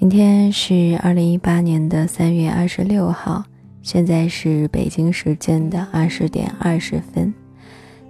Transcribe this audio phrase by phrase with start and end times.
[0.00, 3.44] 今天是二零一八年的三月二十六号，
[3.82, 7.34] 现在是北京时间的二十点二十分。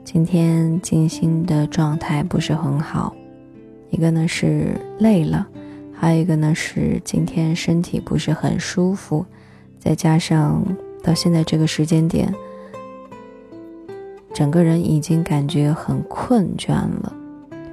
[0.05, 3.17] 今天静心的状态不是很好，
[3.89, 5.49] 一个呢是累了，
[5.91, 9.25] 还有一个呢是今天身体不是很舒服，
[9.79, 10.63] 再加上
[11.03, 12.31] 到现在这个时间点，
[14.35, 17.15] 整个人已经感觉很困倦了。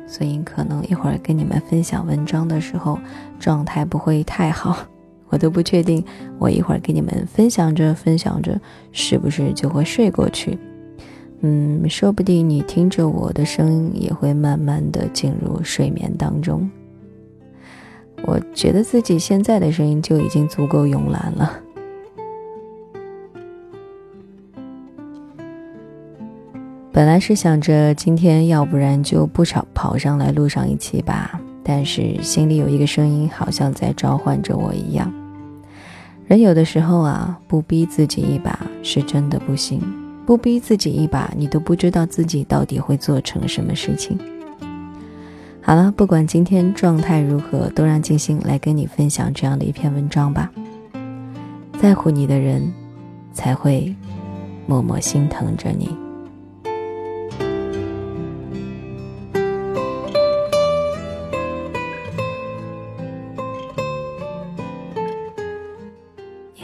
[0.07, 2.99] 所以可能一会儿跟你们分享文章的时候，
[3.39, 4.77] 状态不会太好，
[5.29, 6.03] 我都不确定。
[6.37, 8.59] 我一会儿给你们分享着分享着，
[8.91, 10.57] 是不是就会睡过去？
[11.41, 16.69] 嗯，说不定你听着我的声音，也会慢慢的进入睡眠当中。
[18.23, 21.59] 我觉得自己现在的声音就已经足够慵懒了。
[26.95, 35.13] 本来是想着今天要不然就不跑跑上来录上一期吧，但是心里有一个声音好像在召唤着我一样。
[36.25, 39.81] 人有的时候啊，不逼自己一把是真的不行，
[40.25, 44.17] 不逼自己一把，你都不知道自己到底会做成什么事情。
[45.61, 50.49] 好了，不管今天状态如何，都让静心来跟你分享这样的一篇文章吧。
[51.77, 52.71] 在乎你的人，
[53.33, 53.93] 才会
[54.65, 55.89] 默默心疼着你。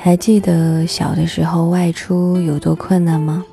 [0.04, 3.46] 还记得小的时候外出有多困难吗？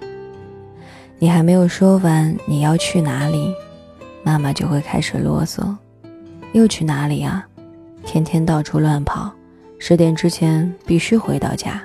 [1.19, 3.53] 你还没有说完你要去哪里，
[4.23, 5.77] 妈妈就会开始啰嗦
[6.55, 7.47] ：“又去哪里啊？
[8.03, 9.31] 天天到处乱跑，
[9.79, 11.83] 十点之前必须回到家。”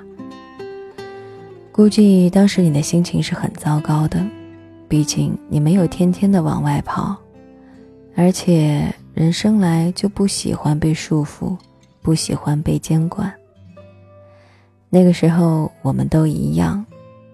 [1.70, 4.18] 估计当时你的心情是很糟糕的，
[4.88, 7.14] 毕竟你没有天天的往外跑，
[8.16, 11.54] 而且人生来就不喜欢被束缚，
[12.00, 13.30] 不喜欢被监管。
[14.94, 16.86] 那个时候，我们都一样，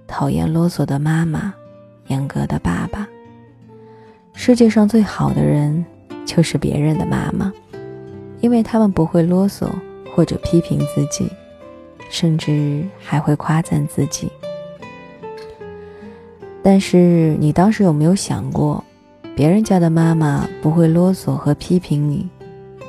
[0.06, 1.52] 讨厌啰嗦的妈妈，
[2.06, 3.06] 严格的爸爸。
[4.32, 5.84] 世界上最好的人，
[6.24, 7.52] 就是别人的妈妈，
[8.40, 9.68] 因为他们不会啰嗦
[10.16, 11.30] 或者批评自己，
[12.08, 14.32] 甚至还会夸赞自己。
[16.62, 18.82] 但是，你当时有没有想过，
[19.36, 22.26] 别人家的妈妈不会啰嗦和批评你，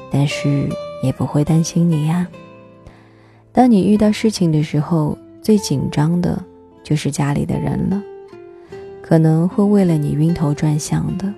[0.10, 0.70] 但是
[1.04, 2.26] 也不会担心你呀？
[3.54, 6.42] 当你遇到事情的时候，最紧张的
[6.84, 8.02] 就是家里的人了，
[9.02, 11.32] 可能会为了你晕头转向的。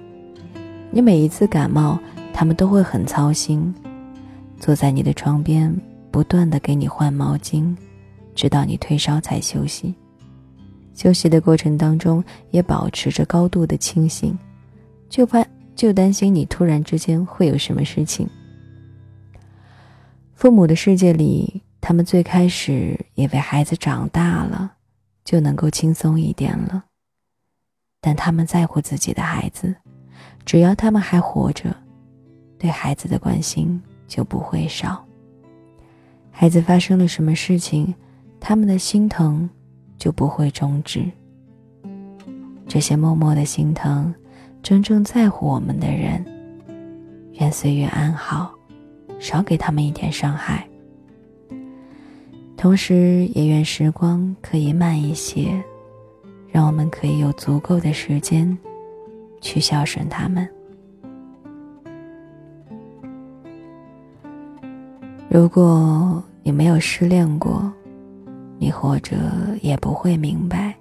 [0.92, 2.00] 你每一次感冒，
[2.32, 3.74] 他们都会很操心，
[4.60, 5.76] 坐在你的床边，
[6.12, 7.76] 不断的给你换毛巾，
[8.36, 9.96] 直到你退烧才休息。
[10.94, 14.38] 休息的过程当中，也保持着高度的清醒，
[15.10, 15.44] 就怕
[15.76, 18.30] 就担心你突然之间会有什么事情。
[20.36, 21.60] 父母的世界里。
[21.86, 24.72] 他们最开始以为孩子长大了
[25.26, 26.86] 就能够轻松一点了，
[28.00, 29.76] 但他们在乎自己的孩子，
[30.46, 31.76] 只要他们还活着，
[32.58, 35.06] 对孩子的关心就不会少。
[36.32, 37.94] 孩子发生了什么事情，
[38.40, 39.50] 他们的心疼
[39.98, 41.04] 就不会终止。
[42.66, 44.16] 这些默默的心疼，
[44.62, 46.26] 真正在乎我们的人，
[47.34, 48.54] 愿岁月安好，
[49.20, 50.66] 少给他们一点伤害。
[52.64, 55.62] 同时，也愿时光可以慢一些，
[56.50, 58.58] 让我们可以有足够的时间
[59.42, 60.48] 去孝顺他们。
[65.28, 67.70] 如果你没有失恋过，
[68.58, 69.18] 你或者
[69.62, 70.74] 也不会明白，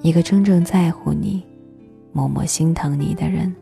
[0.00, 1.44] 一个真正在乎你、
[2.10, 3.54] 默默心疼你的人，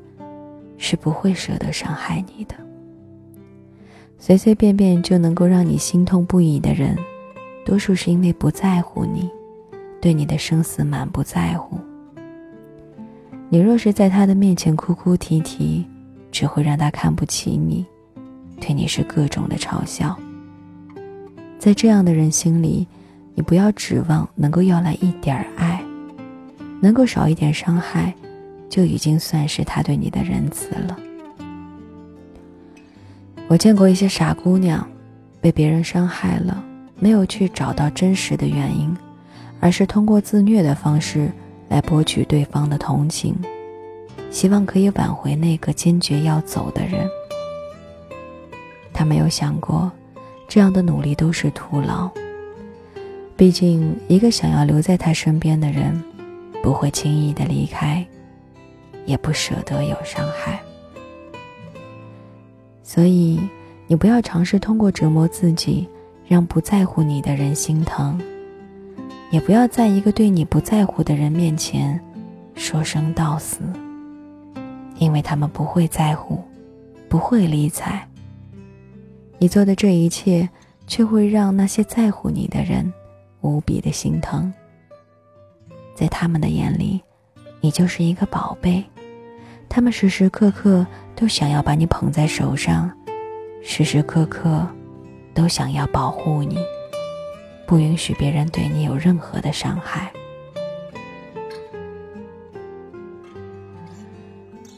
[0.78, 2.54] 是不会舍得伤害你的。
[4.18, 6.96] 随随便便就能够让你心痛不已的人。
[7.64, 9.30] 多数是因为不在乎你，
[10.00, 11.78] 对你的生死满不在乎。
[13.48, 15.86] 你若是在他的面前哭哭啼啼，
[16.30, 17.84] 只会让他看不起你，
[18.60, 20.14] 对你是各种的嘲笑。
[21.58, 22.86] 在这样的人心里，
[23.34, 25.82] 你不要指望能够要来一点爱，
[26.80, 28.12] 能够少一点伤害，
[28.68, 30.98] 就已经算是他对你的仁慈了。
[33.48, 34.86] 我见过一些傻姑娘，
[35.40, 36.62] 被别人伤害了。
[36.98, 38.96] 没有去找到真实的原因，
[39.60, 41.30] 而是通过自虐的方式
[41.68, 43.34] 来博取对方的同情，
[44.30, 47.08] 希望可以挽回那个坚决要走的人。
[48.92, 49.90] 他没有想过，
[50.48, 52.10] 这样的努力都是徒劳。
[53.36, 56.02] 毕竟，一个想要留在他身边的人，
[56.62, 58.06] 不会轻易的离开，
[59.04, 60.60] 也不舍得有伤害。
[62.82, 63.40] 所以。
[63.86, 65.86] 你不要尝试通过折磨自己，
[66.26, 68.20] 让不在乎你的人心疼。
[69.30, 72.00] 也不要在一个对你不在乎的人面前
[72.54, 73.58] 说声到死，
[74.98, 76.42] 因为他们不会在乎，
[77.08, 78.06] 不会理睬。
[79.38, 80.48] 你做的这一切，
[80.86, 82.92] 却会让那些在乎你的人
[83.40, 84.52] 无比的心疼。
[85.96, 87.02] 在他们的眼里，
[87.60, 88.84] 你就是一个宝贝，
[89.68, 90.86] 他们时时刻刻
[91.16, 92.88] 都想要把你捧在手上，
[93.62, 94.64] 时时刻刻
[95.34, 96.56] 都想要保护你。
[97.66, 100.12] 不允许别人对你有任何的伤害。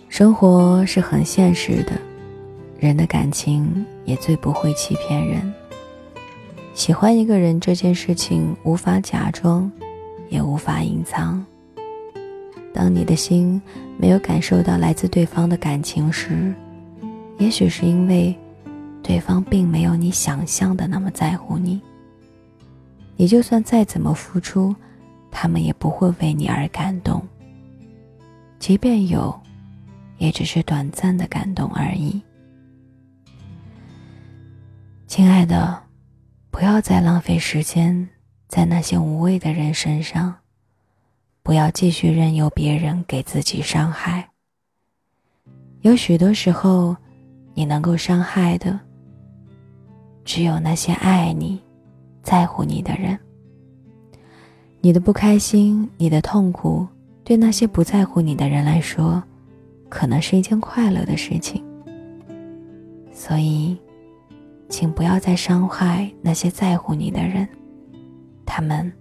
[0.08, 1.92] 生活是很现实的，
[2.78, 5.52] 人的感情也最不会欺骗人。
[6.74, 9.70] 喜欢一个人这件事情无法假装，
[10.28, 11.44] 也无法隐藏。
[12.72, 13.60] 当你的心
[13.98, 16.54] 没有感受到来自对方的感情时，
[17.38, 18.34] 也许是因为
[19.06, 21.80] 对方并没有你想象的那么在乎你。
[23.14, 24.74] 你就算再怎么付出，
[25.30, 27.22] 他们也不会为你而感动。
[28.58, 29.40] 即便有，
[30.18, 32.20] 也只是短暂的感动而已。
[35.06, 35.80] 亲爱的，
[36.50, 38.08] 不要再浪费时间
[38.48, 40.34] 在那些无谓的人身上，
[41.44, 44.28] 不要继续任由别人给自己伤害。
[45.82, 46.96] 有许多时候，
[47.54, 48.78] 你能够伤害的，
[50.26, 51.58] 只有那些爱你。
[52.22, 53.16] 在乎你的人，
[54.80, 56.84] 你的不开心、你的痛苦，
[57.22, 59.22] 对那些不在乎你的人来说，
[59.88, 61.62] 可能是一件快乐的事情。
[63.12, 63.78] 所以，
[64.68, 67.48] 请不要再伤害那些在乎你的人，
[68.44, 68.92] 他们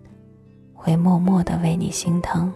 [0.71, 2.53] 会默默的为你心疼。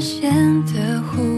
[0.00, 1.29] 现的湖。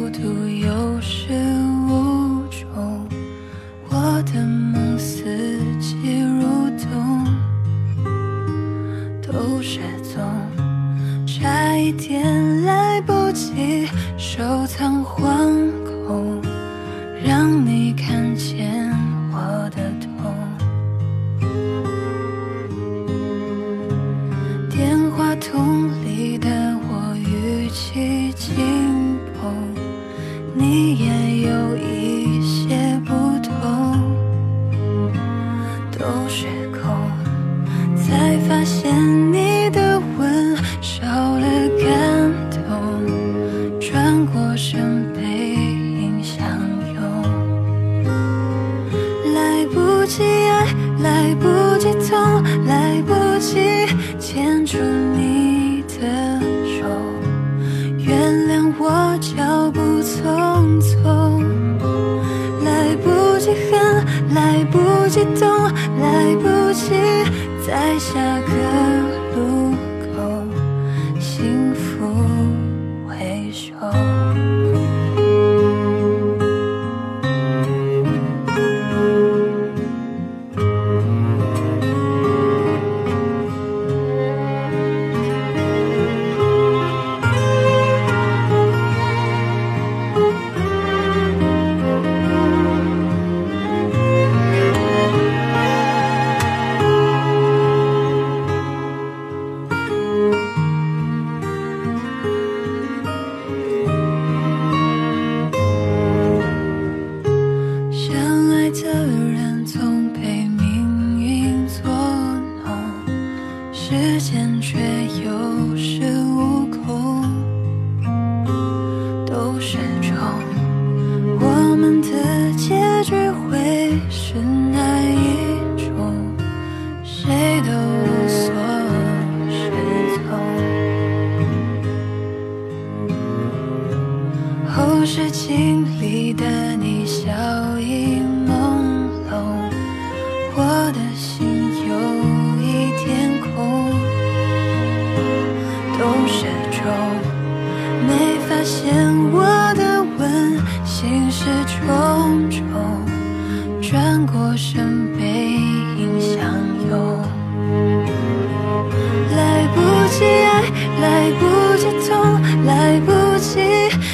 [59.19, 61.43] 脚步匆匆
[62.65, 65.49] 来不及恨来不及懂
[66.01, 66.91] 来不及
[67.67, 69.12] 在下个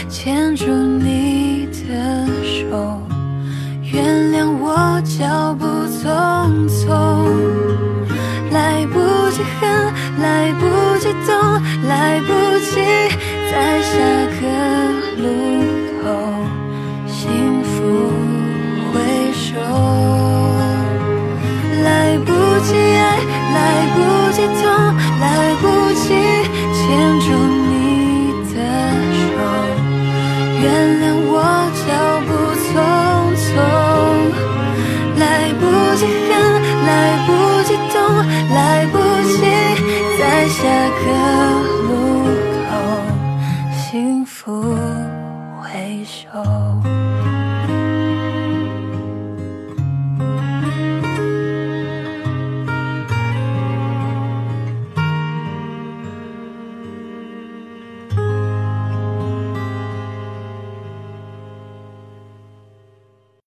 [0.08, 3.00] 牵住你的手，
[3.92, 6.88] 原谅我脚步匆匆，
[8.50, 8.98] 来不
[9.30, 9.68] 及恨，
[10.22, 10.64] 来不
[10.98, 11.36] 及懂，
[11.86, 12.80] 来不及
[13.50, 13.96] 在下